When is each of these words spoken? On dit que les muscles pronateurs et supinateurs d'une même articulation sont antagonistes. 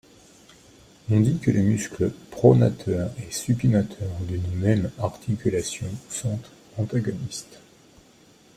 On 1.11 1.19
dit 1.19 1.37
que 1.37 1.51
les 1.51 1.61
muscles 1.61 2.11
pronateurs 2.31 3.11
et 3.19 3.31
supinateurs 3.31 4.15
d'une 4.27 4.51
même 4.57 4.89
articulation 4.97 5.85
sont 6.09 6.39
antagonistes. 6.79 7.59